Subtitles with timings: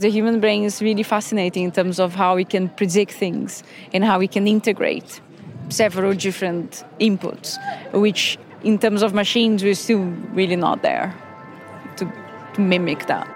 [0.00, 3.62] The human brain is really fascinating in terms of how we can predict things
[3.92, 5.20] and how we can integrate
[5.68, 7.58] several different inputs,
[7.92, 11.14] which in terms of machines, we're still really not there
[11.98, 12.10] to,
[12.54, 13.28] to mimic that.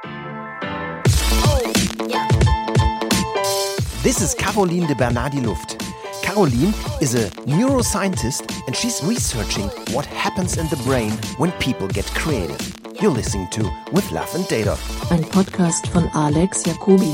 [4.03, 5.79] This is Caroline de Bernardi Luft.
[6.23, 6.73] Caroline
[7.03, 12.84] is a neuroscientist and she's researching what happens in the brain when people get creative.
[13.01, 14.79] You're listening to With Love and Data.
[15.11, 17.13] Ein Podcast von Alex Jacobi.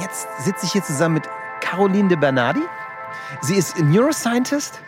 [0.00, 1.24] Jetzt sitze ich hier zusammen mit
[1.60, 2.60] Caroline de Bernardi.
[3.40, 4.80] Sie ist Neuroscientist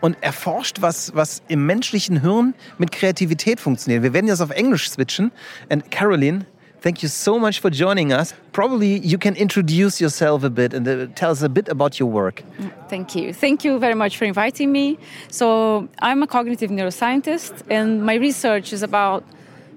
[0.00, 4.02] und erforscht, was, was im menschlichen Hirn mit Kreativität funktioniert.
[4.02, 5.32] Wir werden jetzt auf Englisch switchen.
[5.68, 6.46] And Caroline,
[6.80, 8.34] thank you so much for joining us.
[8.52, 12.08] Probably you can introduce yourself a bit and uh, tell us a bit about your
[12.10, 12.42] work.
[12.88, 13.32] Thank you.
[13.32, 14.98] Thank you very much for inviting me.
[15.28, 19.24] So, I'm a cognitive neuroscientist, and my research is about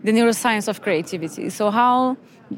[0.04, 1.50] the neuroscience of creativity.
[1.50, 2.18] So, how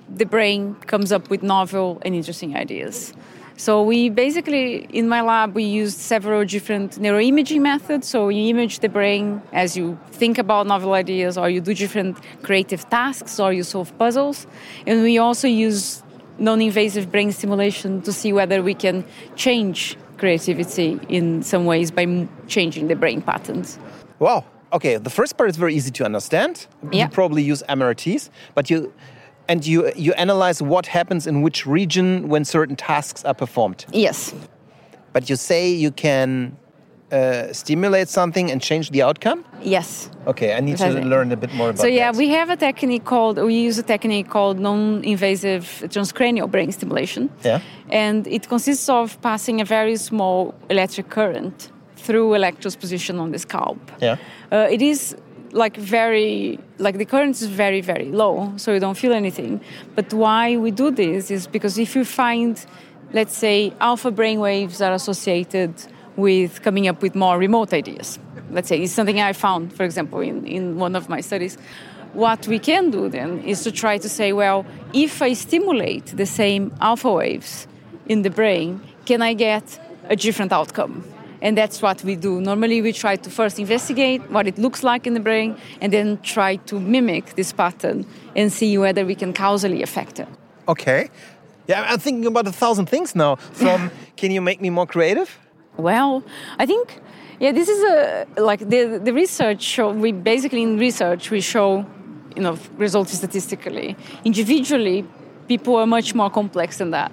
[0.09, 3.13] the brain comes up with novel and interesting ideas.
[3.55, 8.07] So we basically, in my lab, we used several different neuroimaging methods.
[8.07, 12.17] So you image the brain as you think about novel ideas, or you do different
[12.41, 14.47] creative tasks, or you solve puzzles.
[14.87, 16.01] And we also use
[16.39, 22.87] non-invasive brain stimulation to see whether we can change creativity in some ways by changing
[22.87, 23.77] the brain patterns.
[24.19, 24.45] Wow.
[24.71, 26.65] Okay, the first part is very easy to understand.
[26.91, 27.03] Yeah.
[27.03, 28.91] You probably use MRTs, but you
[29.53, 33.79] and you you analyze what happens in which region when certain tasks are performed.
[34.05, 34.33] Yes.
[35.13, 36.29] But you say you can
[37.11, 39.39] uh, stimulate something and change the outcome.
[39.75, 40.09] Yes.
[40.25, 42.17] Okay, I need to learn a bit more about So yeah, that.
[42.17, 47.29] we have a technique called we use a technique called non-invasive transcranial brain stimulation.
[47.45, 47.59] Yeah.
[48.05, 51.57] And it consists of passing a very small electric current
[52.05, 53.79] through electrodes positioned on the scalp.
[54.01, 54.17] Yeah.
[54.51, 55.15] Uh, it is
[55.53, 59.61] like very like the current is very very low, so you don't feel anything.
[59.95, 62.63] But why we do this is because if you find,
[63.13, 65.73] let's say, alpha brain waves are associated
[66.15, 68.19] with coming up with more remote ideas.
[68.51, 71.57] Let's say it's something I found, for example, in, in one of my studies.
[72.13, 76.27] What we can do then is to try to say, well, if I stimulate the
[76.27, 77.67] same alpha waves
[78.05, 81.03] in the brain, can I get a different outcome?
[81.43, 82.39] And that's what we do.
[82.39, 86.17] Normally, we try to first investigate what it looks like in the brain and then
[86.21, 88.05] try to mimic this pattern
[88.35, 90.27] and see whether we can causally affect it.
[90.67, 91.09] Okay.
[91.67, 93.35] Yeah, I'm thinking about a thousand things now.
[93.35, 95.37] From can you make me more creative?
[95.75, 96.23] Well,
[96.57, 97.01] I think,
[97.39, 99.61] yeah, this is a like the the research.
[99.61, 101.85] Show, we basically in research we show,
[102.35, 103.97] you know, results statistically.
[104.23, 105.05] Individually,
[105.47, 107.11] people are much more complex than that.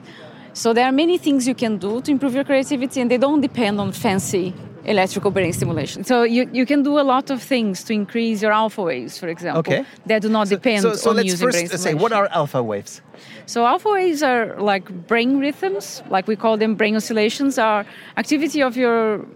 [0.52, 3.40] So there are many things you can do to improve your creativity, and they don't
[3.40, 6.04] depend on fancy electrical brain stimulation.
[6.04, 9.28] So you, you can do a lot of things to increase your alpha waves, for
[9.28, 9.84] example, Okay.
[10.06, 13.02] that do not depend so, so on let's using first say what are alpha waves?
[13.46, 17.84] So alpha waves are like brain rhythms, like we call them brain oscillations, are
[18.16, 19.26] activity of your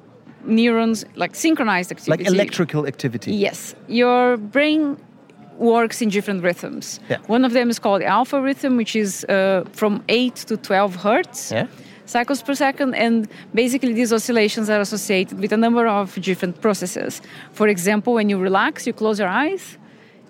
[0.44, 2.24] neurons, like synchronized activity.
[2.24, 3.32] Like electrical activity.
[3.34, 4.96] Yes, your brain
[5.58, 7.00] works in different rhythms.
[7.08, 7.18] Yeah.
[7.26, 11.52] One of them is called alpha rhythm, which is uh, from 8 to 12 hertz
[11.52, 11.66] Yeah.
[12.06, 17.20] cycles per second, and basically these oscillations are associated with a number of different processes.
[17.52, 19.78] For example, when you relax, you close your eyes,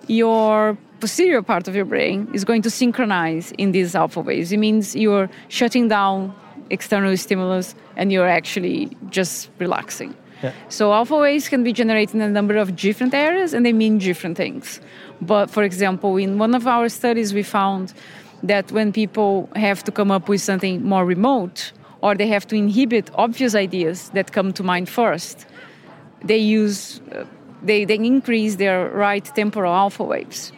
[0.07, 4.53] your posterior part of your brain is going to synchronize in these alpha waves.
[4.53, 6.35] It means you're shutting down
[6.71, 10.15] external stimulus and you're actually just relaxing.
[10.69, 13.99] So alpha waves can be generated in a number of different areas and they mean
[13.99, 14.81] different things.
[15.21, 17.93] But for example, in one of our studies we found
[18.43, 22.57] that when people have to come up with something more remote or they have to
[22.57, 25.47] inhibit obvious ideas that come to mind first,
[26.23, 27.25] they use uh,
[27.63, 30.53] they, they increase their right temporal alpha waves.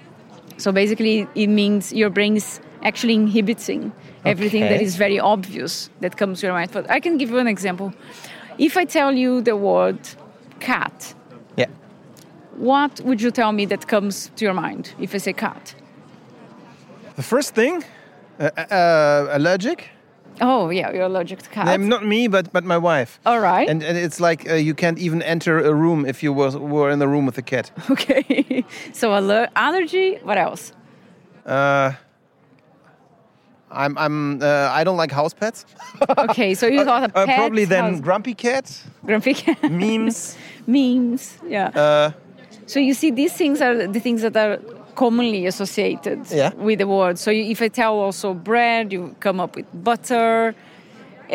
[0.57, 3.93] So basically, it means your brain is actually inhibiting
[4.25, 4.85] everything that Okay.
[4.85, 6.73] is very obvious that comes to your mind.
[6.73, 7.93] But I can give you an example.
[8.59, 9.99] If I tell you the word
[10.61, 11.15] cat,
[11.57, 11.67] Yeah.
[12.57, 15.75] what would you tell me that comes to your mind if I say cat?
[17.17, 17.85] The first thing,
[18.41, 19.89] uh, uh, allergic.
[20.41, 21.71] Oh, yeah, you're allergic to cats.
[21.71, 23.19] Um, not me, but but my wife.
[23.25, 23.69] All right.
[23.71, 26.91] And, and it's like uh, you can't even enter a room if you was, were
[26.91, 27.71] in the room with a cat.
[27.91, 28.65] okay.
[28.93, 30.19] so aller- allergy.
[30.23, 30.73] What else?
[31.47, 31.93] Uh,
[33.77, 35.65] I'm I'm uh, I don't like house pets.
[36.29, 38.67] Okay, so you thought a Uh, probably then house- grumpy cat,
[39.05, 39.59] grumpy cat.
[39.71, 40.37] memes.
[40.67, 41.39] memes.
[41.49, 41.69] Yeah.
[41.83, 42.11] Uh,
[42.67, 44.59] So you see, these things are the things that are
[44.95, 46.51] commonly associated Yeah.
[46.67, 47.17] with the word.
[47.19, 50.55] So you, if I tell also bread, you come up with butter.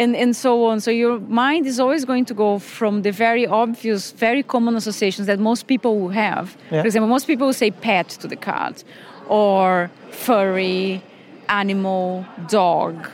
[0.04, 0.80] and, and so on.
[0.80, 5.28] So your mind is always going to go from the very obvious, very common associations
[5.28, 6.46] that most people will have.
[6.72, 6.82] Yeah.
[6.82, 8.84] For example, most people will say pet to the cat,
[9.28, 9.90] or
[10.26, 11.02] furry,
[11.52, 13.10] animal, dog,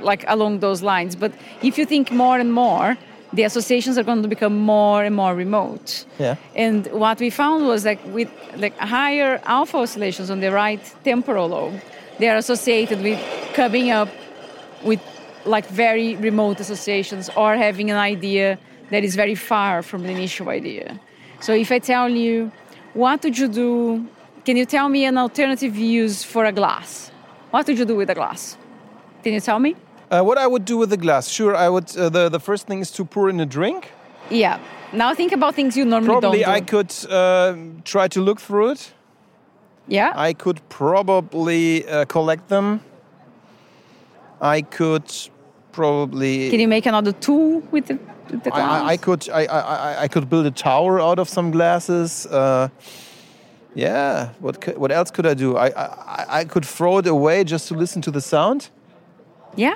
[0.00, 1.16] like along those lines.
[1.16, 1.32] But
[1.62, 2.98] if you think more and more,
[3.32, 6.04] the associations are going to become more and more remote.
[6.18, 6.36] Yeah.
[6.56, 11.48] And what we found was like with like higher alpha oscillations on the right temporal
[11.48, 11.80] lobe,
[12.18, 13.20] they are associated with
[13.54, 14.08] coming up
[14.82, 15.00] with
[15.44, 18.58] like very remote associations or having an idea
[18.90, 21.00] that is very far from the initial idea.
[21.40, 22.50] So if I tell you,
[22.94, 24.06] what would you do?
[24.44, 27.12] Can you tell me an alternative use for a glass?
[27.50, 28.56] What would you do with the glass?
[29.22, 29.74] Can you tell me?
[30.10, 31.28] Uh, what I would do with the glass?
[31.28, 31.96] Sure, I would.
[31.96, 33.92] Uh, the the first thing is to pour in a drink.
[34.30, 34.58] Yeah.
[34.92, 36.56] Now think about things you normally Probably don't do.
[36.56, 37.54] I could uh,
[37.84, 38.92] try to look through it.
[39.88, 40.12] yeah.
[40.28, 42.80] I could probably uh, collect them.
[44.40, 45.10] I could
[45.72, 46.50] probably.
[46.50, 47.98] Can you make another tool with the,
[48.30, 48.82] with the I, glass?
[48.82, 52.26] I, I could I, I, I- I could build a tower out of some glasses.
[53.74, 54.30] Yeah.
[54.40, 55.56] What could, what else could I do?
[55.56, 58.70] I, I I could throw it away just to listen to the sound.
[59.56, 59.74] Yeah.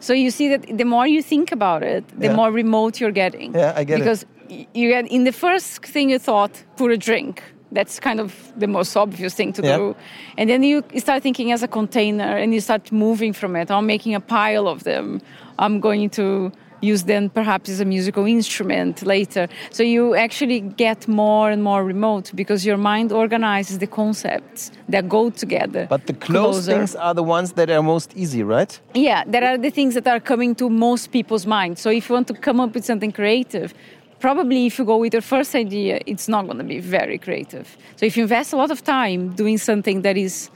[0.00, 2.36] So you see that the more you think about it, the Yeah.
[2.36, 3.54] more remote you're getting.
[3.54, 4.04] Yeah, I get it.
[4.04, 7.42] because y you get in the first thing you thought, put a drink.
[7.72, 9.76] That's kind of the most obvious thing to Yeah.
[9.78, 9.94] do.
[10.38, 13.70] And then you start thinking as a container and you start moving from it.
[13.70, 15.20] I'm making a pile of them.
[15.58, 16.50] I'm going to
[16.80, 19.48] use them perhaps as a musical instrument later.
[19.70, 25.08] So you actually get more and more remote because your mind organizes the concepts that
[25.08, 25.86] go together.
[25.88, 26.72] But the close closer.
[26.72, 28.78] things are the ones that are most easy, right?
[28.94, 31.80] Yeah, there are the things that are coming to most people's minds.
[31.80, 33.74] So if you want to come up with something creative,
[34.20, 37.76] probably if you go with your first idea, it's not going to be very creative.
[37.96, 40.50] So if you invest a lot of time doing something that is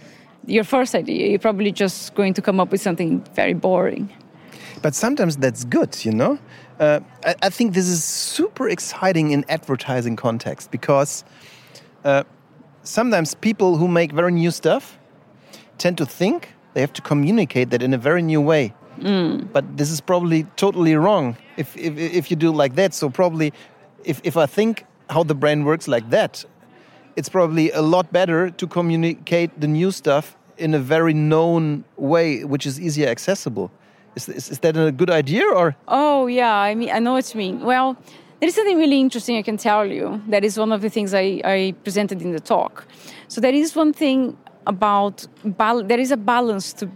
[0.46, 4.10] your first idea, you're probably just going to come up with something very boring.
[4.82, 6.38] But sometimes that's good, you know?
[6.78, 11.24] Uh, I, I think this is super exciting in advertising context because
[12.04, 12.24] uh,
[12.82, 14.98] sometimes people who make very new stuff
[15.78, 18.74] tend to think they have to communicate that in a very new way.
[19.52, 22.92] But this is probably totally wrong if, if, if you do it like that.
[22.92, 23.52] So, probably
[24.04, 26.44] if, if I think how the brain works like that,
[27.16, 32.44] it's probably a lot better to communicate the new stuff in a very known way,
[32.44, 33.70] which is easier accessible.
[34.14, 35.74] Is, is, is that a good idea or?
[35.88, 37.60] Oh yeah, I mean I know what you mean.
[37.60, 37.96] Well,
[38.40, 40.20] there is something really interesting I can tell you.
[40.28, 42.86] That is one of the things I, I presented in the talk.
[43.28, 44.36] So there is one thing
[44.66, 46.88] about bal- there is a balance to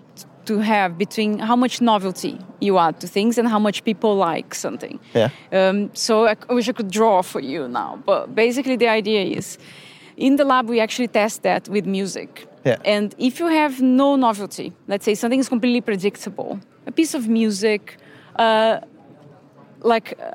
[0.46, 4.54] to have between how much novelty you add to things and how much people like
[4.54, 5.00] something.
[5.12, 5.30] Yeah.
[5.52, 9.22] Um, so I, I wish I could draw for you now, but basically the idea
[9.38, 9.58] is,
[10.16, 12.46] in the lab we actually test that with music.
[12.64, 12.76] Yeah.
[12.84, 17.28] And if you have no novelty, let's say something is completely predictable, a piece of
[17.28, 17.96] music,
[18.36, 18.80] uh,
[19.80, 20.32] like uh,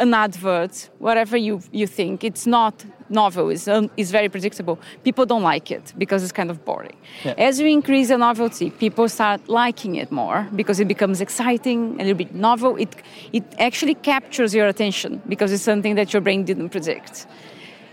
[0.00, 4.78] an advert, whatever you, you think, it's not novel, it's, um, it's very predictable.
[5.04, 6.96] People don't like it because it's kind of boring.
[7.24, 7.34] Yeah.
[7.38, 12.04] As you increase the novelty, people start liking it more because it becomes exciting, a
[12.04, 12.76] little bit novel.
[12.76, 12.96] It,
[13.32, 17.26] it actually captures your attention because it's something that your brain didn't predict.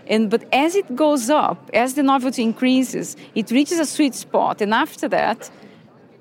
[0.06, 4.60] And, but as it goes up, as the novelty increases, it reaches a sweet spot,
[4.60, 5.50] and after that,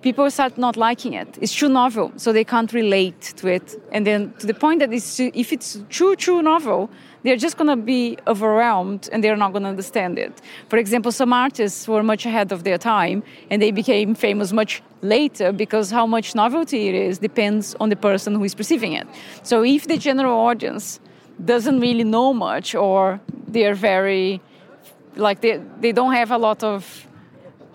[0.03, 1.37] people start not liking it.
[1.41, 3.81] It's too novel, so they can't relate to it.
[3.91, 6.89] And then to the point that it's too, if it's too, too novel,
[7.23, 10.33] they're just going to be overwhelmed and they're not going to understand it.
[10.69, 14.83] For example, some artists were much ahead of their time and they became famous much
[15.01, 19.07] later because how much novelty it is depends on the person who is perceiving it.
[19.41, 20.99] So if the general audience
[21.43, 24.41] doesn't really know much or they're very
[25.15, 27.07] like they, they don't have a lot of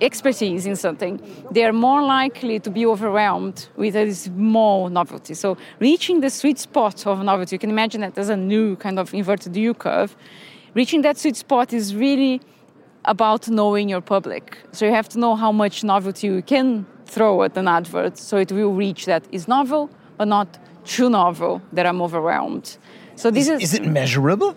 [0.00, 5.34] expertise in something, they are more likely to be overwhelmed with a small novelty.
[5.34, 8.98] So reaching the sweet spot of novelty, you can imagine that as a new kind
[8.98, 10.16] of inverted U curve.
[10.74, 12.40] Reaching that sweet spot is really
[13.04, 14.58] about knowing your public.
[14.72, 18.36] So you have to know how much novelty you can throw at an advert so
[18.36, 22.76] it will reach that is novel but not too novel that I'm overwhelmed.
[23.16, 24.54] So this is Is it measurable?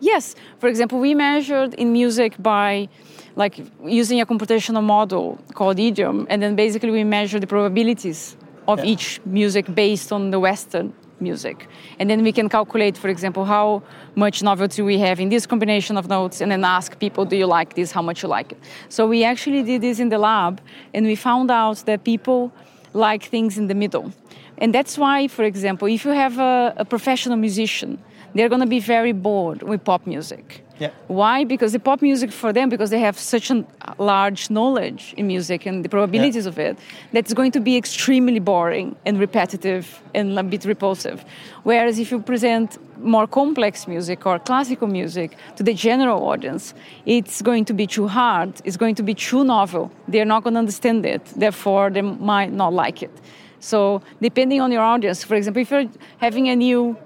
[0.00, 0.34] Yes.
[0.58, 2.88] For example, we measured in music by
[3.36, 8.78] like using a computational model called IDyOM, and then basically we measure the probabilities of
[8.78, 8.92] Yeah.
[8.92, 11.68] each music based on the Western music.
[11.98, 13.82] And then we can calculate, for example, how
[14.14, 17.46] much novelty we have in this combination of notes, and then ask people, do you
[17.46, 17.92] like this?
[17.92, 18.58] How much you like it?
[18.88, 20.60] So we actually did this in the lab,
[20.94, 22.50] and we found out that people
[22.94, 24.12] like things in the middle.
[24.58, 27.98] And that's why, for example, if you have a, a professional musician
[28.34, 30.62] they're going to be very bored with pop music.
[30.80, 30.90] Yeah.
[31.08, 31.44] Why?
[31.44, 35.26] Because the pop music for them, because they have such a uh, large knowledge in
[35.26, 36.78] music and the probabilities of it,
[37.12, 41.22] that's going to be extremely boring and repetitive and a bit repulsive.
[41.64, 46.72] Whereas if you present more complex music or classical music to the general audience,
[47.04, 49.92] it's going to be too hard, it's going to be too novel.
[50.08, 53.12] They're not going to understand it, therefore, they might not like it.
[53.60, 56.96] So, depending on your audience, for example, if you're having a new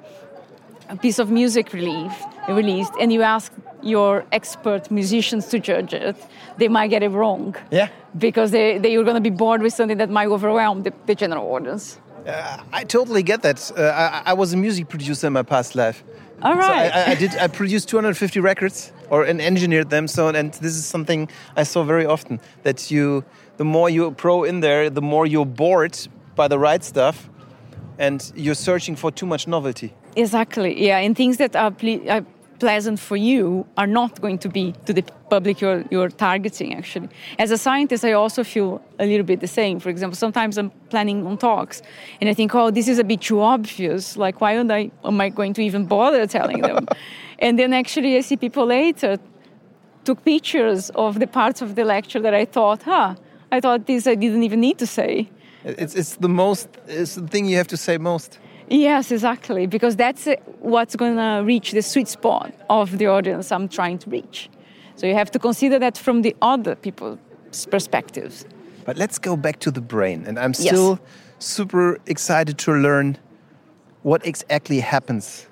[1.01, 6.17] piece of music released, released and you ask your expert musicians to judge it,
[6.59, 7.55] they might get it wrong.
[7.71, 7.89] Yeah.
[8.17, 11.15] Because they, they are going to be bored with something that might overwhelm the, the
[11.15, 11.99] general audience.
[12.27, 13.71] Uh, I totally get that.
[13.77, 16.03] Uh, I, I, was a music producer in my past life.
[16.43, 16.91] All right.
[16.91, 17.37] So I, I, did.
[17.37, 20.09] I produced 250 records, or and engineered them.
[20.09, 22.41] So, and this is something I saw very often.
[22.63, 23.25] That you,
[23.59, 25.99] the more you pro in there, the more you're bored
[26.35, 27.29] by the right stuff,
[27.99, 29.93] and you're searching for too much novelty.
[30.17, 30.87] Exactly.
[30.87, 32.25] Yeah, and things that are, ple- are
[32.59, 37.09] pleasant for you are not going to be to the public you're, you're targeting actually
[37.39, 40.71] as a scientist i also feel a little bit the same for example sometimes i'm
[40.89, 41.83] planning on talks
[42.21, 45.21] and i think oh this is a bit too obvious like why am i, am
[45.21, 46.87] I going to even bother telling them
[47.39, 49.19] and then actually i see people later
[50.05, 53.15] took pictures of the parts of the lecture that i thought huh
[53.51, 55.29] i thought this i didn't even need to say
[55.65, 59.97] it's, it's the most it's the thing you have to say most Yes, exactly, because
[59.97, 64.11] that's uh, what's going to reach the sweet spot of the audience I'm trying to
[64.11, 64.49] reach.
[64.97, 67.19] So you have to consider that from the other people's
[67.71, 68.47] perspectives.
[68.87, 71.47] But let's go back to the brain, and I'm still yes.
[71.47, 73.19] super excited to learn
[74.03, 75.47] what exactly happens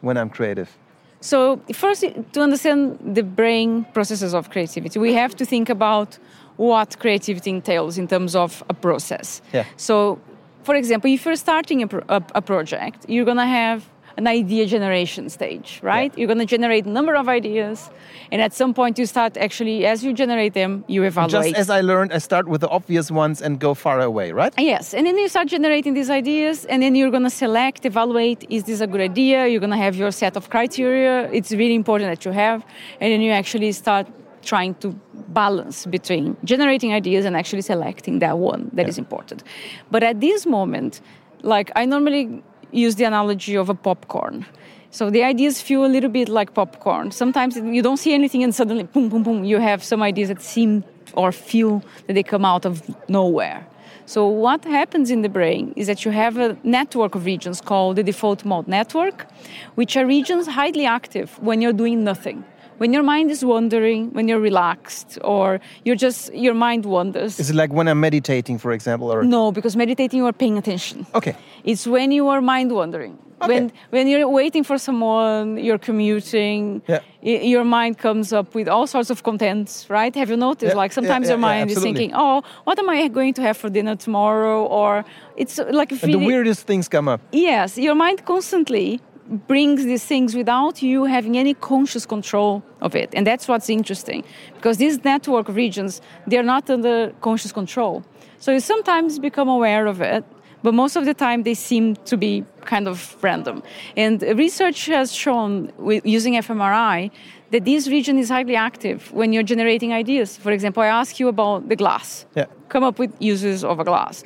[0.00, 0.76] when I'm creative.
[1.20, 6.18] So, first, to understand the brain processes of creativity, we have to think about
[6.56, 9.42] what creativity entails in terms of a process.
[9.52, 9.64] Yeah.
[9.76, 10.18] So,
[10.62, 14.64] for example, if you're starting a, a, a project, you're going to have an idea
[14.64, 16.10] generation stage, right?
[16.12, 16.20] Yeah.
[16.20, 17.90] You're going to generate a number of ideas,
[18.32, 21.54] and at some point you start actually, as you generate them, you evaluate.
[21.54, 24.54] Just as I learned, I start with the obvious ones and go far away, right?
[24.56, 28.46] Yes, and then you start generating these ideas, and then you're going to select, evaluate,
[28.48, 29.46] is this a good idea?
[29.48, 31.30] You're going to have your set of criteria.
[31.30, 32.64] It's really important that you have,
[33.00, 34.06] and then you actually start
[34.46, 34.88] trying to
[35.28, 38.88] balance between generating ideas and actually selecting that one that yeah.
[38.88, 39.42] is important.
[39.90, 41.00] But at this moment,
[41.42, 44.46] like I normally use the analogy of a popcorn.
[44.90, 47.10] So the ideas feel a little bit like popcorn.
[47.10, 50.40] Sometimes you don't see anything and suddenly boom, boom, boom, you have some ideas that
[50.40, 50.84] seem
[51.14, 53.66] or feel that they come out of nowhere.
[54.06, 57.96] So what happens in the brain is that you have a network of regions called
[57.96, 59.26] the default mode network,
[59.74, 62.44] which are regions highly active when you're doing nothing
[62.78, 67.38] when your mind is wandering, when you're relaxed, or you're just your mind wanders.
[67.40, 69.52] Is it like when I'm meditating, for example, or no?
[69.52, 71.06] Because meditating, you are paying attention.
[71.14, 71.36] Okay.
[71.64, 73.18] It's when you are mind wandering.
[73.42, 73.52] Okay.
[73.52, 76.82] When when you're waiting for someone, you're commuting.
[76.88, 77.00] Yeah.
[77.22, 80.14] your mind comes up with all sorts of contents, right?
[80.14, 80.74] Have you noticed?
[80.74, 83.56] Yeah, like sometimes yeah, your mind is thinking, "Oh, what am I going to have
[83.56, 85.04] for dinner tomorrow?" Or
[85.36, 87.20] it's like and the weirdest things come up.
[87.32, 89.00] Yes, your mind constantly
[89.48, 93.10] brings these things without you having any conscious control of it.
[93.12, 98.04] And that's what's interesting because these network regions they're not under conscious control.
[98.38, 100.24] So you sometimes become aware of it
[100.62, 103.62] but most of the time they seem to be kind of random.
[103.96, 105.70] And research has shown
[106.04, 107.12] using fMRI
[107.50, 111.28] that this region is highly active when you're generating ideas for example i ask you
[111.28, 112.46] about the glass yeah.
[112.68, 114.24] come up with uses of a glass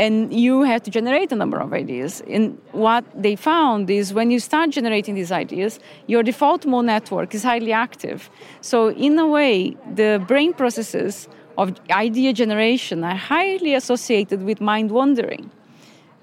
[0.00, 2.22] and you have to generate a number of ideas.
[2.22, 7.34] And what they found is when you start generating these ideas, your default mode network
[7.34, 8.30] is highly active.
[8.62, 14.90] So, in a way, the brain processes of idea generation are highly associated with mind
[14.90, 15.50] wandering.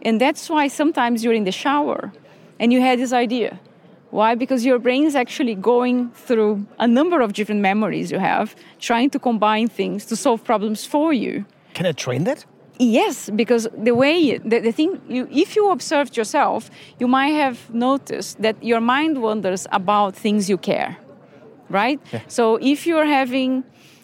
[0.02, 2.12] And that's why sometimes you're in the shower
[2.60, 3.60] and you had this idea.
[4.10, 4.36] Why?
[4.36, 9.10] Because your brain is actually going through a number of different memories you have, trying
[9.12, 11.46] to combine things to solve problems for you.
[11.74, 12.46] Can I train that?
[12.80, 17.74] Yes, because the way the, the thing you, if you observed yourself, you might have
[17.74, 20.98] noticed that your mind wanders about things you care,
[21.70, 22.00] right?
[22.14, 22.22] Yeah.
[22.28, 23.64] So if you're having,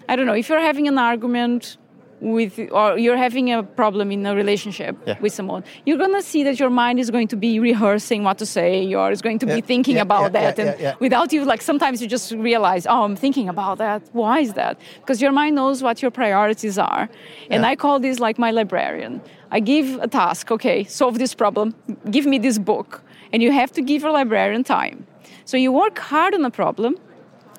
[0.10, 1.78] I don't know, if you're having an argument
[2.24, 5.20] with or you're having a problem in a relationship yeah.
[5.20, 8.38] with someone you're going to see that your mind is going to be rehearsing what
[8.38, 8.94] to say.
[8.94, 9.56] Or is going to yeah.
[9.56, 10.58] be thinking yeah, about that.
[10.58, 14.02] And without you like sometimes you just realize oh i'm thinking about that.
[14.14, 14.80] Why is that?
[15.02, 17.10] Because your mind knows what your priorities are.
[17.50, 19.22] And i call this like my librarian.
[19.52, 21.76] I give a task okay solve this problem.
[22.10, 23.04] Give me this book.
[23.32, 25.06] And you have to give your librarian time.
[25.46, 26.96] So you work hard on a problem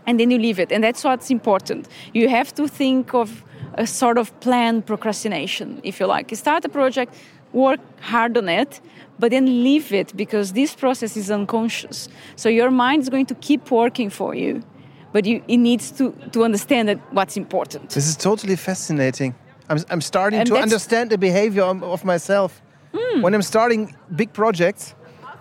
[0.07, 0.73] and then you leave it.
[0.73, 1.89] And that's what's important.
[2.13, 3.45] You have to think of
[3.79, 6.31] a sort of planned procrastination, if you like.
[6.31, 7.15] You start a project,
[7.53, 8.81] work hard on it,
[9.19, 12.09] but then leave it because this process is unconscious.
[12.37, 14.63] So your mind is going to keep working for you,
[15.13, 17.91] but you, it needs to, to understand that what's important.
[17.91, 19.35] This is totally fascinating.
[19.69, 20.63] I'm, I'm starting And to Hmm.
[20.63, 22.61] understand the behavior of, of myself.
[23.21, 24.95] When I'm starting big projects,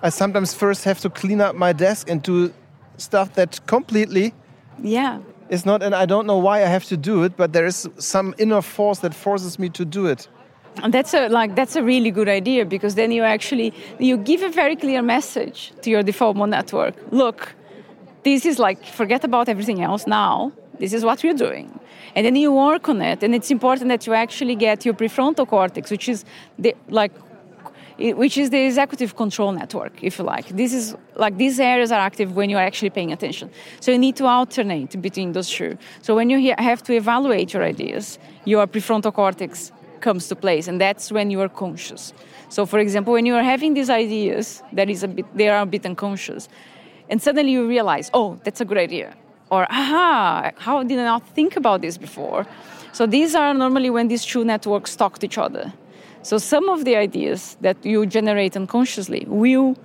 [0.03, 2.51] I sometimes first have to clean up my desk and do
[2.97, 4.33] stuff that completely
[4.81, 5.19] Yeah.
[5.53, 7.87] Is not, and I don't know why I have to do it, but there is
[7.97, 10.27] some inner force that forces me to do it.
[10.81, 14.41] And that's a like that's a really good idea because then you actually you give
[14.41, 16.95] a very clear message to your default network.
[17.11, 17.39] Look,
[18.23, 20.51] this is like forget about everything else now.
[20.79, 21.67] This is what we're doing.
[22.15, 25.47] And then you work on it and it's important that you actually get your prefrontal
[25.47, 26.25] cortex, which is
[26.57, 27.13] the like
[28.11, 30.49] which is the executive control network, if you like.
[30.49, 33.49] This is like these areas are active when you're actually paying attention.
[33.79, 35.77] So you need to alternate between those two.
[36.01, 40.81] So when you have to evaluate your ideas, your prefrontal cortex comes to place, and
[40.81, 42.13] that's when you are conscious.
[42.49, 45.61] So, for example, when you are having these ideas that is a bit, they are
[45.61, 46.49] a bit unconscious,
[47.09, 49.15] and suddenly you realize, oh, that's a good idea,
[49.49, 52.45] or aha, how did I not think about this before?
[52.91, 55.73] So these are normally when these two networks talk to each other.
[56.23, 59.75] So some of the ideas that you generate unconsciously will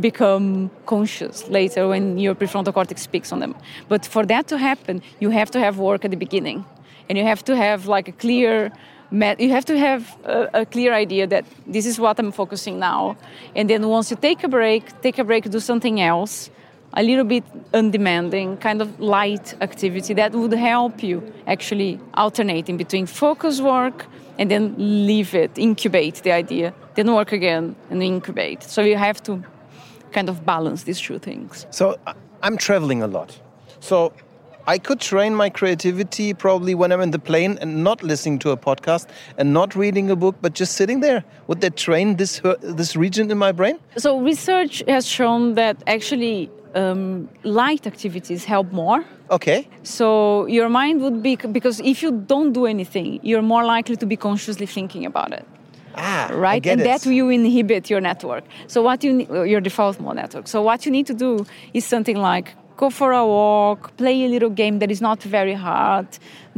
[0.00, 3.54] become conscious later when your prefrontal cortex speaks on them.
[3.88, 6.64] But for that to happen, you have to have work at the beginning,
[7.08, 8.72] and you have to have like a clear.
[9.12, 13.16] You have to have a, clear idea that this is what I'm focusing now,
[13.54, 16.50] and then once you take a break, take a break, do something else,
[16.94, 23.06] a little bit undemanding, kind of light activity that would help you actually alternating between
[23.06, 24.06] focus work
[24.38, 28.62] and then leave it, incubate the idea, then work again and incubate.
[28.62, 29.42] So you have to
[30.12, 31.66] kind of balance these two things.
[31.70, 33.38] So I- I'm traveling a lot.
[33.80, 34.12] So
[34.66, 38.50] I could train my creativity probably when I'm in the plane and not listening to
[38.50, 39.06] a podcast
[39.38, 41.22] and not reading a book, but just sitting there.
[41.48, 43.78] Would that train this this region in my brain?
[43.96, 49.04] So research has shown that actually um, light activities help more.
[49.30, 49.68] Okay.
[49.82, 54.06] So your mind would be because if you don't do anything, you're more likely to
[54.06, 55.46] be consciously thinking about it.
[55.96, 56.66] Ah, right?
[56.66, 56.84] and it.
[56.84, 58.44] that will inhibit your network.
[58.66, 60.48] So what you your default mode network.
[60.48, 64.28] So what you need to do is something like go for a walk, play a
[64.28, 66.08] little game that is not very hard,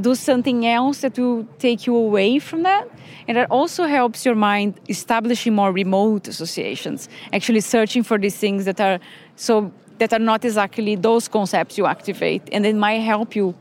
[0.01, 2.89] do something else that will take you away from that.
[3.29, 8.65] And that also helps your mind establishing more remote associations, actually searching for these things
[8.65, 8.99] that are
[9.35, 13.55] so that are not exactly those concepts you activate, and it might help you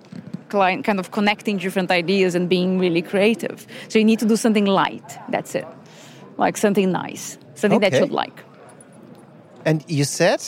[0.50, 3.66] kind of connecting different ideas and being really creative.
[3.90, 5.18] So you need to do something light.
[5.30, 5.68] That's it.
[6.38, 8.44] Like something nice, something that you'd like.
[9.66, 10.42] And you said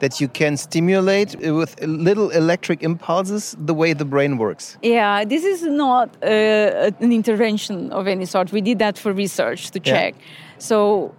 [0.00, 4.76] that you can stimulate with little electric impulses the way the brain works.
[4.82, 8.52] Yeah, this is not uh, an intervention of any sort.
[8.52, 9.92] We did that for research to Yeah.
[9.92, 10.14] check.
[10.58, 11.14] So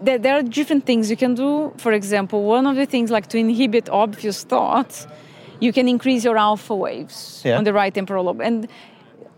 [0.00, 1.72] there, there are different things you can do.
[1.76, 5.06] For example, one of the things like to inhibit obvious thoughts,
[5.60, 7.58] you can increase your alpha waves Yeah.
[7.58, 8.40] on the right temporal lobe.
[8.40, 8.68] And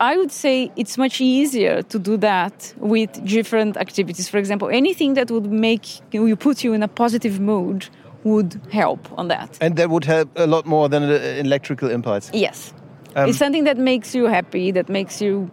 [0.00, 4.28] I would say it's much easier to do that with different activities.
[4.28, 7.88] For example, anything that would make you put you in a positive mood
[8.24, 9.58] would help on that.
[9.60, 12.30] And that would help a lot more than an electrical impulse.
[12.34, 12.72] Yes.
[13.16, 15.50] Um, it's something that makes you happy, that makes you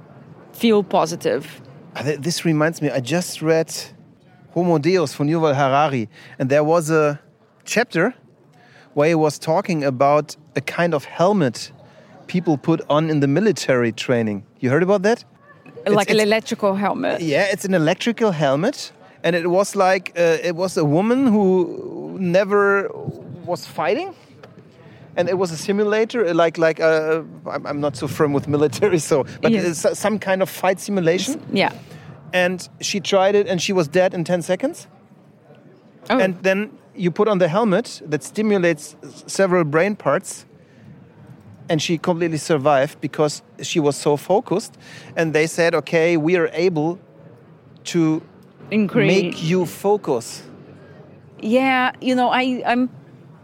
[0.53, 1.61] feel positive.
[1.95, 3.73] Uh, This reminds me, I just read
[4.57, 7.19] Homo Deus von Yuval Harari, and there was a
[7.63, 8.15] chapter
[8.95, 11.71] where he was talking about a kind of helmet
[12.25, 14.43] people put on in the military training.
[14.59, 15.23] You heard about that?
[15.85, 17.21] like an it's- electrical helmet.
[17.21, 18.91] Yeah, it's an electrical helmet,
[19.23, 22.89] and it was like uh, it was a woman who never
[23.45, 24.15] was fighting,
[25.15, 28.97] and it was a simulator, uh, like like uh, I'm, not so firm with military,
[29.11, 29.69] so but Yeah.
[29.69, 31.39] it's some kind of fight simulation.
[31.53, 31.71] Yeah.
[32.33, 34.87] And she tried it, and she was dead in ten seconds.
[36.09, 38.95] Oh, And then you put on the helmet that stimulates
[39.27, 40.45] several brain parts.
[41.69, 44.77] And she completely survived because she was so focused.
[45.17, 46.97] And they said, okay, we are able
[47.85, 48.21] to
[48.71, 49.07] increase.
[49.07, 50.43] make you focus.
[51.39, 52.89] Yeah, you know, I, I'm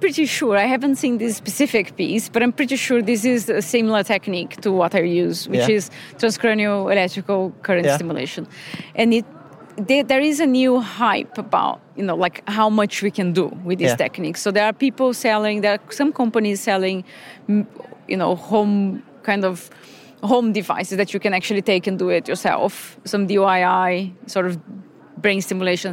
[0.04, 3.62] pretty sure, I haven't seen this specific piece, but I'm pretty sure this is a
[3.62, 5.78] similar technique to what I use, which Yeah.
[5.78, 5.84] is
[6.22, 7.96] transcranial electrical current Yeah.
[7.98, 8.44] stimulation.
[9.00, 9.26] And it
[9.90, 13.46] there, there is a new hype about you know like how much we can do
[13.68, 14.06] with this Yeah.
[14.06, 16.98] technique so there are people selling there are some companies selling
[18.12, 19.56] you know home kind of
[20.32, 22.72] home devices that you can actually take and do it yourself
[23.12, 23.92] some DIY
[24.36, 24.54] sort of
[25.24, 25.92] brain stimulation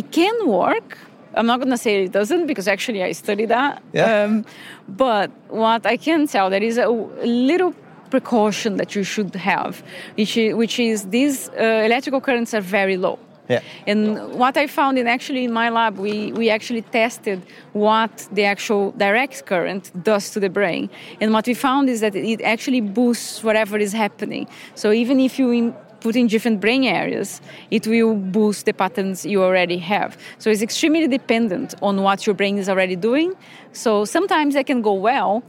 [0.00, 0.88] it can work.
[1.34, 3.82] I'm not gonna say it doesn't because actually I study that.
[3.92, 4.24] Yeah.
[4.24, 4.44] Um,
[4.88, 7.74] but what I can tell there is a, a little
[8.10, 9.82] precaution that you should have,
[10.16, 13.18] which is, which is these uh, electrical currents are very low.
[13.48, 13.60] Yeah.
[13.86, 17.42] And what I found in actually in my lab, we, we actually tested
[17.72, 20.88] what the actual direct current does to the brain.
[21.20, 24.46] And what we found is that it actually boosts whatever is happening.
[24.74, 29.24] So even if you in, put in different brain areas, it will boost the patterns
[29.24, 30.18] you already have.
[30.38, 33.34] So it's extremely dependent on what your brain is already doing.
[33.72, 35.42] So sometimes it can go well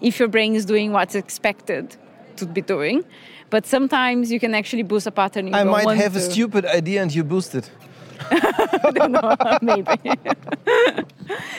[0.00, 1.96] if your brain is doing what's expected
[2.36, 3.04] to be doing.
[3.50, 5.48] But sometimes you can actually boost a pattern.
[5.48, 7.70] You I might have a stupid idea and you boost it.
[8.30, 9.96] I don't know, maybe.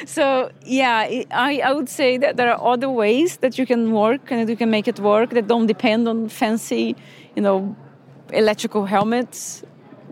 [0.06, 4.32] so yeah, I, I would say that there are other ways that you can work
[4.32, 6.96] and that you can make it work that don't depend on fancy,
[7.36, 7.76] you know,
[8.32, 9.64] electrical helmets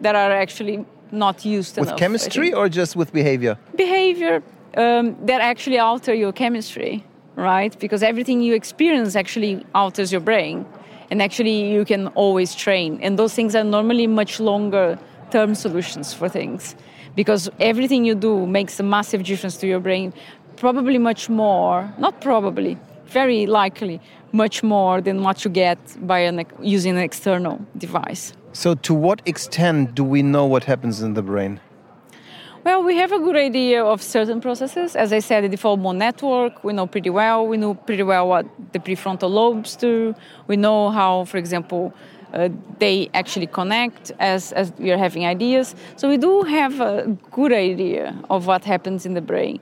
[0.01, 3.57] that are actually not used With enough, chemistry or just with behavior?
[3.75, 4.43] behavior
[4.77, 7.03] um, that actually alter your chemistry,
[7.35, 7.77] right?
[7.79, 10.65] Because everything you experience actually alters your brain,
[11.11, 12.99] and actually you can always train.
[13.01, 14.99] And those things are normally much longer
[15.31, 16.75] term solutions for things,
[17.15, 20.13] because everything you do makes a massive difference to your brain,
[20.55, 23.99] probably much more, not probably, very likely,
[24.31, 28.33] much more than what you get by an, using an external device.
[28.53, 31.59] So, to what extent do we know what happens in the brain?
[32.65, 34.95] Well, we have a good idea of certain processes.
[34.95, 37.47] As I said, the default mode network, we know pretty well.
[37.47, 40.13] We know pretty well what the prefrontal lobes do.
[40.47, 41.93] We know how, for example,
[42.33, 45.73] uh, they actually connect as, as we are having ideas.
[45.95, 49.59] So we do have a good idea of what happens in the brain.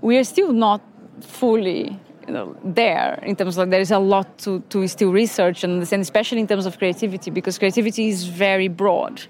[0.00, 0.80] We are still not
[1.20, 5.64] fully you know, there in terms of there is a lot to, to still research
[5.64, 9.22] and understand, especially in terms of creativity, because creativity is very broad.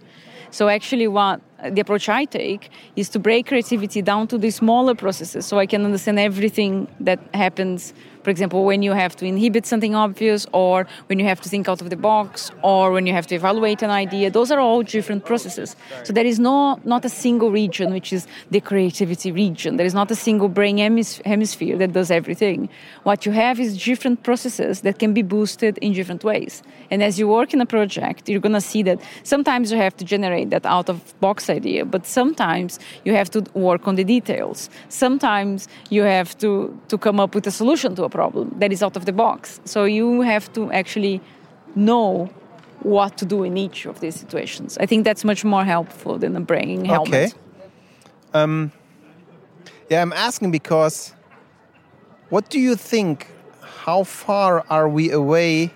[0.51, 4.95] So actually, what the approach I take is to break creativity down to the smaller
[4.95, 7.93] processes, so I can understand everything that happens.
[8.27, 11.69] For example, when you have to inhibit something obvious, or when you have to think
[11.69, 14.83] out of the box, or when you have to evaluate an idea, those are all
[14.83, 15.77] different processes.
[16.03, 19.77] So there is no not a single region which is the creativity region.
[19.77, 22.69] There is not a single brain hemis- hemisphere that does everything.
[23.05, 26.65] What you have is different processes that can be boosted in different ways.
[26.91, 30.05] And as you work in a project, you're gonna see that sometimes you have to
[30.05, 34.69] generate that out of box idea, but sometimes you have to work on the details.
[34.89, 38.83] Sometimes you have to, to come up with a solution to a problem that is
[38.83, 39.61] out of the box.
[39.65, 41.21] So you have to actually
[41.75, 42.29] know
[42.83, 44.79] what to do in each of these situations.
[44.85, 47.15] I think that's much more helpful than a brain helmet.
[47.15, 47.29] Okay.
[48.35, 48.73] Um,
[49.91, 51.15] yeah, I'm asking because
[52.31, 53.17] what do you think?
[53.87, 55.71] How far are we away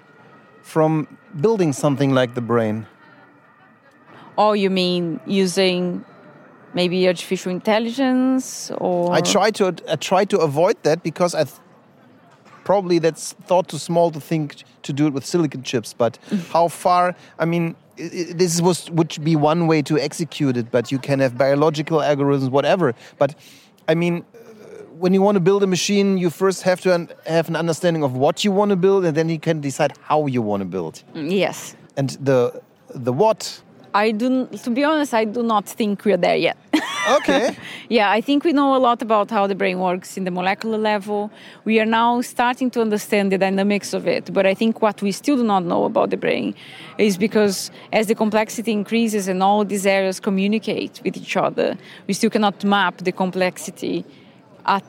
[0.62, 1.07] from
[1.40, 2.87] building something like the brain?
[4.37, 6.05] Or you mean using
[6.74, 11.44] maybe artificial intelligence or I try to I try to avoid that because I
[12.71, 14.47] probably that's thought too small to think
[14.87, 15.91] to do it with silicon chips.
[16.03, 16.19] But
[16.55, 17.03] how far?
[17.43, 17.75] I mean,
[18.41, 22.51] this was would be one way to execute it, but you can have biological algorithms,
[22.51, 22.95] whatever.
[23.19, 23.31] But
[23.93, 24.15] I mean.
[24.17, 24.25] uh,
[25.05, 26.91] When you want to build a machine, you first have to
[27.37, 30.29] have an understanding of what you want to build, and then you can decide how
[30.35, 30.95] you want to build.
[31.43, 31.59] yes.
[31.97, 32.41] And the
[33.07, 33.63] the what?
[34.05, 34.29] I do
[34.65, 36.57] to be honest, I do not think we're there yet.
[37.09, 37.57] Okay.
[37.89, 40.79] Yeah, I think we know a lot about how the brain works in the molecular
[40.79, 41.29] level.
[41.65, 45.11] We are now starting to understand the dynamics of it, but I think what we
[45.11, 46.55] still do not know about the brain
[46.99, 52.15] is because as the complexity increases and all these areas communicate with each other, we
[52.15, 54.05] still cannot map the complexity
[54.67, 54.85] at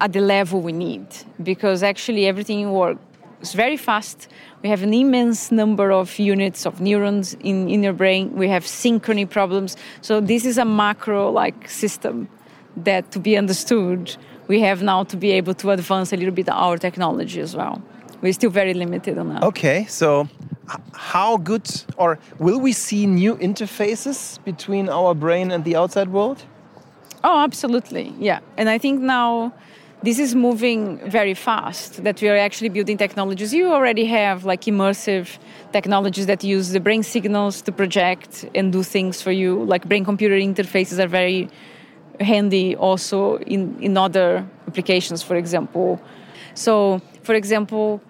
[0.00, 1.06] at the level we need
[1.42, 3.00] because actually everything works
[3.50, 4.28] very fast.
[4.62, 8.32] We have an immense number of units of neurons in, in your brain.
[8.36, 9.76] We have synchrony problems.
[10.00, 12.28] So this is a macro like system
[12.76, 16.48] that to be understood, we have now to be able to advance a little bit
[16.48, 17.82] our technology as well.
[18.20, 19.42] We're still very limited on that.
[19.42, 20.28] Okay, so
[20.94, 26.44] how good or will we see new interfaces between our brain and the outside world?
[27.24, 28.12] Oh, absolutely.
[28.18, 28.40] Yeah.
[28.56, 29.52] And I think now
[30.02, 33.54] this is moving very fast that we are actually building technologies.
[33.54, 35.38] You already have like immersive
[35.72, 39.62] technologies that use the brain signals to project and do things for you.
[39.64, 41.48] Like brain computer interfaces are very
[42.20, 46.00] handy also in, in other applications, for example.
[46.54, 48.02] So, for example,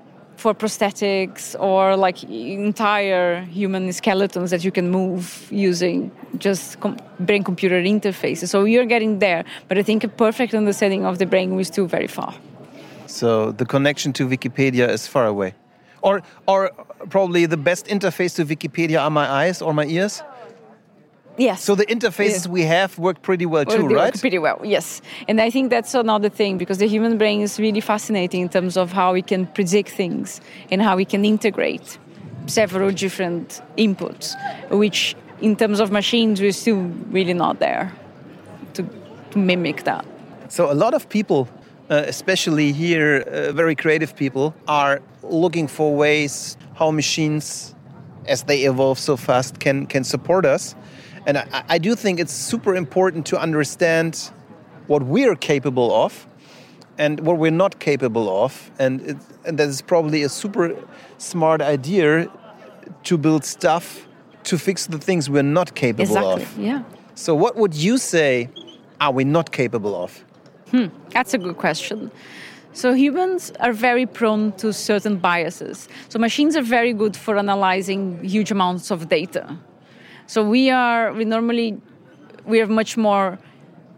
[0.43, 7.45] for prosthetics or like entire human skeletons that you can move using just com- brain
[7.45, 8.49] computer interfaces.
[8.49, 11.87] So you're getting there, but I think a perfect understanding of the brain is still
[11.87, 12.35] very far.
[13.07, 15.55] So the connection to Wikipedia is far away.
[16.03, 16.71] Or, or
[17.09, 20.23] probably the best interface to Wikipedia are my eyes or my ears.
[21.39, 21.63] Yes.
[21.63, 24.21] So the interfaces we have work pretty well Well, too, right?
[24.21, 25.01] Pretty well, yes.
[25.29, 28.77] And I think that's another thing because the human brain is really fascinating in terms
[28.77, 30.41] of how we can predict things
[30.71, 31.99] and how we can integrate
[32.47, 34.35] several different inputs,
[34.71, 37.93] which in terms of machines, we're still really not there
[38.75, 38.87] to,
[39.31, 40.05] to mimic that.
[40.49, 41.49] So a lot of people,
[41.91, 47.75] uh, especially here, uh, very creative people, are looking for ways how machines,
[48.27, 50.75] as they evolve so fast, can can support us.
[51.27, 54.31] And I, I do think it's super important to understand
[54.87, 56.27] what we're capable of
[56.99, 58.71] and what we're not capable of.
[58.79, 60.77] And, it, and that is probably a super
[61.19, 62.31] smart idea
[63.05, 64.07] to build stuff
[64.45, 66.59] to fix the things we're not capable Exactly, of.
[66.59, 66.83] yeah.
[67.15, 68.49] So, what would you say
[69.01, 70.25] are we not capable of?
[70.71, 72.11] Hmm, that's a good question.
[72.75, 75.89] So humans are very prone to certain biases.
[76.09, 79.59] So machines are very good for analyzing huge amounts of data.
[80.33, 81.79] So we are we normally
[82.47, 83.39] we are much more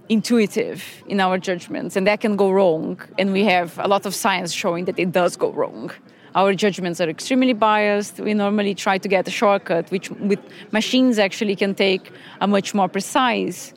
[0.08, 4.16] intuitive in our judgments and that can go wrong and we have a lot of
[4.16, 5.92] science showing that it does go wrong.
[6.34, 8.18] Our judgments are extremely biased.
[8.18, 10.40] We normally try to get a shortcut which with
[10.72, 13.72] machines actually can take a much more precise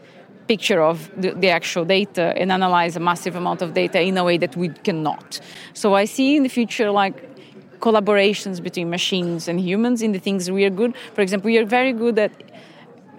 [0.47, 4.23] picture of the, the, actual data and analyze a massive amount of data in a
[4.23, 5.39] way that we cannot.
[5.75, 7.36] So I see in the future like
[7.79, 10.95] collaborations between machines and humans in the things we are good.
[11.13, 12.31] For example, we are very good at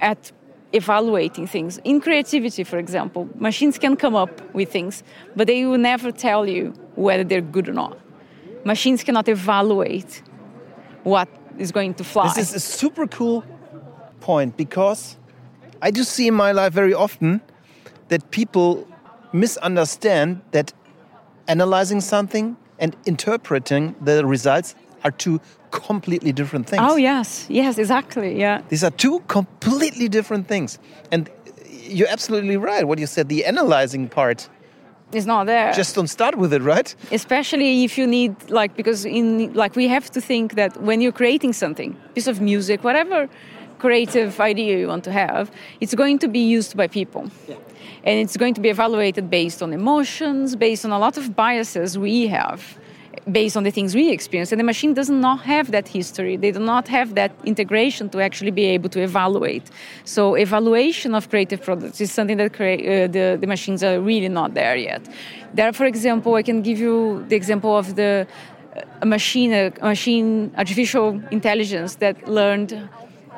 [0.00, 0.32] at
[0.72, 1.78] evaluating things.
[1.84, 5.02] In creativity, for example, machines can come up with things,
[5.34, 7.98] but they will never tell you whether they're good or not.
[8.64, 10.22] Machines cannot evaluate
[11.04, 12.32] what is going to fly.
[12.34, 13.44] This is a super cool
[14.20, 15.16] point because
[15.80, 17.40] I do see in my life very often
[18.08, 18.86] that people
[19.32, 20.72] misunderstand that
[21.46, 26.82] analyzing something and interpreting the results are two completely different things.
[26.84, 28.38] Oh yes, yes, exactly.
[28.38, 28.62] Yeah.
[28.68, 30.78] These are two completely different things.
[31.12, 31.30] And
[31.90, 34.48] you're absolutely right what you said the analyzing part
[35.12, 35.72] is not there.
[35.72, 36.94] just don't start with it, right?
[37.12, 41.12] especially if you need like because in like we have to think that when you're
[41.22, 43.28] creating something piece of music whatever
[43.78, 47.30] creative idea you want to have it's going to be used by people
[48.04, 51.98] and it's going to be evaluated based on emotions based on a lot of biases
[51.98, 52.78] we have
[53.30, 54.52] based on the things we experience.
[54.52, 56.36] And the machine does not have that history.
[56.36, 59.70] They do not have that integration to actually be able to evaluate.
[60.04, 64.28] So evaluation of creative products is something that crea- uh, the, the machines are really
[64.28, 65.02] not there yet.
[65.54, 68.26] There for example i can give you the example of the
[69.00, 72.88] a machine a machine artificial intelligence that learned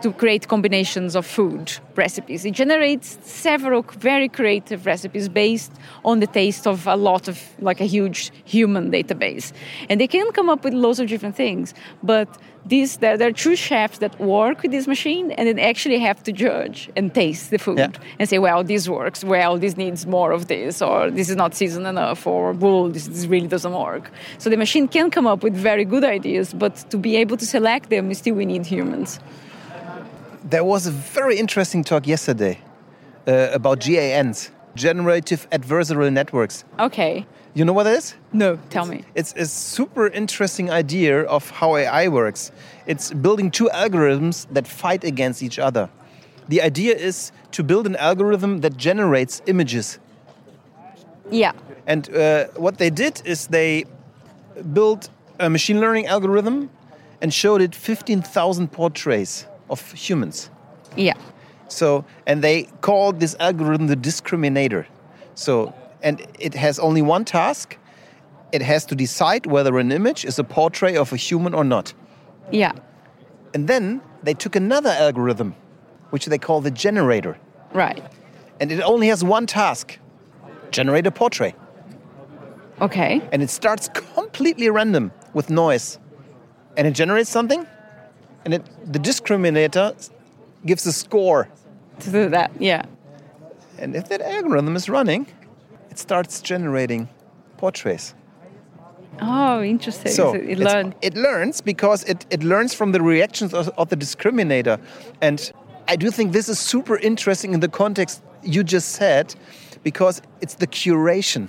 [0.02, 2.44] to create combinations of food recipes.
[2.44, 5.72] It generates several very creative recipes based
[6.04, 9.52] on the taste of a lot of, like a huge human database.
[9.88, 12.28] And they can come up with lots of different things, but
[12.66, 16.22] these, there, there are true chefs that work with this machine and then actually have
[16.24, 17.90] to judge and taste the food Yeah.
[18.18, 21.54] and say, well, this works, well, this needs more of this, or this is not
[21.54, 24.10] seasoned enough, or well, this, this really doesn't work.
[24.38, 27.46] So the machine can come up with very good ideas, but to be able to
[27.46, 29.20] select them, still we need humans.
[30.44, 32.58] There was a very interesting talk yesterday
[33.26, 36.64] uh, about GANs, generative adversarial networks.
[36.78, 37.26] Okay.
[37.52, 38.14] You know what that is?
[38.32, 39.04] No, tell me.
[39.14, 42.52] It's a super interesting idea of how AI works.
[42.86, 45.90] It's building two algorithms that fight against each other.
[46.48, 49.98] The idea is to build an algorithm that generates images.
[51.30, 51.52] Yeah.
[51.86, 53.84] And uh, what they did is they
[54.72, 56.70] built a machine learning algorithm
[57.20, 60.50] and showed it 15,000 portraits of humans.
[60.96, 61.14] Yeah.
[61.68, 64.86] So, and they call this algorithm the discriminator.
[65.34, 67.78] So, and it has only one task.
[68.52, 71.94] It has to decide whether an image is a portrait of a human or not.
[72.50, 72.72] Yeah.
[73.54, 75.54] And then they took another algorithm,
[76.10, 77.38] which they call the generator.
[77.72, 78.02] Right.
[78.58, 79.98] And it only has one task
[80.70, 81.54] generate a portrait.
[82.80, 83.20] Okay.
[83.32, 85.98] And it starts completely random with noise.
[86.76, 87.66] And it generates something,
[88.44, 90.10] and it, the discriminator
[90.66, 91.48] gives a score.
[92.00, 92.50] To that.
[92.58, 92.84] Yeah.
[93.78, 95.26] And if that algorithm is running,
[95.90, 97.08] it starts generating
[97.56, 98.14] portraits.
[99.20, 100.12] Oh, interesting.
[100.12, 100.58] So So it
[101.02, 104.80] It learns because it, it learns from the reactions of, of the discriminator.
[105.20, 105.52] And
[105.88, 109.34] I do think this is super interesting in the context you just said,
[109.82, 111.48] because it's the curation.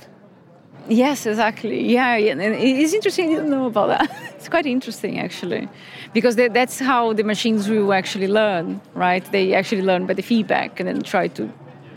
[0.89, 1.87] Yes, exactly.
[1.87, 2.31] Yeah, yeah.
[2.31, 3.29] and it's interesting.
[3.29, 4.09] I didn't know about that.
[4.41, 5.69] It's quite interesting, actually,
[6.13, 9.23] because that, that's how the machines will actually learn, right?
[9.31, 11.43] They actually learn by the feedback and then try to,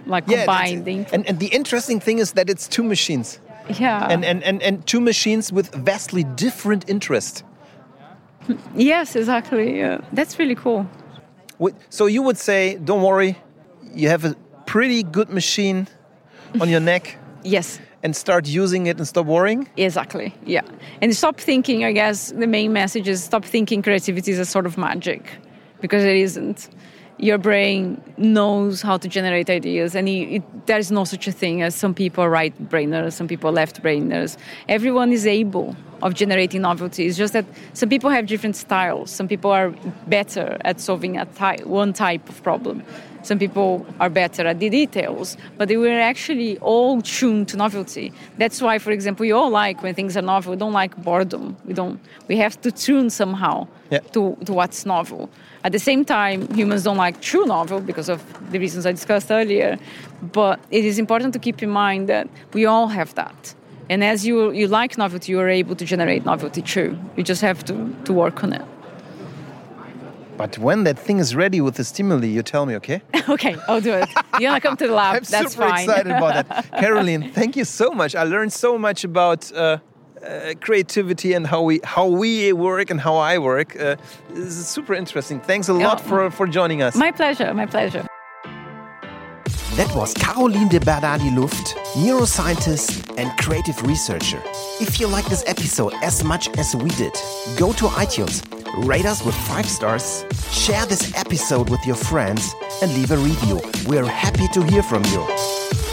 [0.05, 1.07] like, that's combine the.
[1.15, 3.41] and, and the interesting thing is that it's two machines.
[3.79, 4.07] yeah.
[4.11, 7.45] and, and, and, and two machines with vastly different interest.
[8.75, 9.79] yes, exactly.
[9.79, 10.03] Yeah.
[10.13, 10.87] That's really cool.
[11.89, 13.39] So you would say, don't worry,
[13.95, 14.35] you have a
[14.67, 15.89] pretty good machine
[16.61, 19.67] on your neck Yes, and start using it and stop worrying?
[19.77, 20.33] exactly.
[20.45, 20.61] Yeah.
[21.01, 24.67] And stop thinking, I guess the main message is stop thinking creativity is a sort
[24.67, 25.23] of magic
[25.81, 26.69] because it isn't.
[27.19, 31.33] Your brain knows how to generate ideas, and it, it, there is no such a
[31.33, 34.37] thing as some people right brainers, some people left brainers.
[34.69, 37.07] Everyone is able of generating novelty.
[37.07, 39.11] It's just that some people have different styles.
[39.11, 39.71] Some people are
[40.09, 42.83] better at solving a ty- one type of problem.
[43.25, 48.13] Some people are better at the details, but they were actually all tuned to novelty.
[48.39, 50.53] That's why, for example, we all like when things are novel.
[50.53, 51.57] We don't like boredom.
[51.65, 51.99] We don't.
[52.29, 54.01] We have to tune somehow Yeah.
[54.13, 55.29] to, to what's novel.
[55.65, 58.21] At the same time, humans don't like true novel because of
[58.53, 59.79] the reasons I discussed earlier.
[60.21, 63.55] But it is important to keep in mind that we all have that.
[63.91, 66.99] And as you, you like novelty, you are able to generate novelty too.
[67.17, 68.65] You just have to, to work on it.
[70.37, 73.03] But when that thing is ready with the stimuli, you tell me, okay?
[73.29, 74.09] okay, I'll do it.
[74.41, 75.15] You want to come to the lab?
[75.19, 75.85] I'm That's super fine.
[75.85, 76.71] excited about that.
[76.81, 78.15] Caroline, thank you so much.
[78.17, 79.79] I learned so much about uh,
[80.27, 83.77] uh, creativity and how we how we work and how I work.
[83.79, 83.97] Uh,
[84.31, 85.41] this is super interesting.
[85.41, 86.09] Thanks a lot Yeah.
[86.09, 86.97] for, for joining us.
[86.97, 88.05] My pleasure, my pleasure.
[89.77, 94.41] That was Caroline Di Bernardi Luft, neuroscientist and creative researcher.
[94.81, 97.13] If you like this episode as much as we did,
[97.57, 98.43] go to iTunes,
[98.79, 103.61] rate us with five stars, share this episode with your friends, and leave a review.
[103.87, 105.84] We're happy to hear from you.